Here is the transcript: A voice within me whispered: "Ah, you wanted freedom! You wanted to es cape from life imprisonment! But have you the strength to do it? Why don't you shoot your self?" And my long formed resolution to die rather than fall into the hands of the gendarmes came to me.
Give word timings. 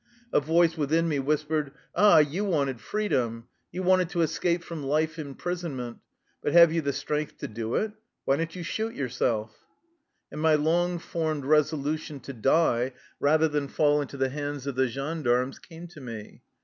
A 0.33 0.39
voice 0.39 0.77
within 0.77 1.07
me 1.07 1.19
whispered: 1.19 1.73
"Ah, 1.93 2.17
you 2.17 2.43
wanted 2.43 2.81
freedom! 2.81 3.47
You 3.71 3.83
wanted 3.83 4.09
to 4.09 4.23
es 4.23 4.39
cape 4.39 4.63
from 4.63 4.81
life 4.81 5.19
imprisonment! 5.19 5.99
But 6.41 6.53
have 6.53 6.73
you 6.73 6.81
the 6.81 6.91
strength 6.91 7.37
to 7.37 7.47
do 7.47 7.75
it? 7.75 7.91
Why 8.25 8.37
don't 8.37 8.55
you 8.55 8.63
shoot 8.63 8.95
your 8.95 9.09
self?" 9.09 9.51
And 10.31 10.41
my 10.41 10.55
long 10.55 10.97
formed 10.97 11.45
resolution 11.45 12.19
to 12.21 12.33
die 12.33 12.93
rather 13.19 13.47
than 13.47 13.67
fall 13.67 14.01
into 14.01 14.17
the 14.17 14.29
hands 14.29 14.65
of 14.65 14.73
the 14.73 14.87
gendarmes 14.87 15.59
came 15.59 15.85
to 15.89 16.01
me. 16.01 16.41